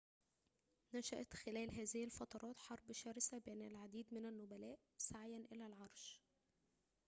[0.93, 6.21] نشأت خلال هذه الفترات حرب شرسة بين العديد من النبلاء سعيًا إلى العرش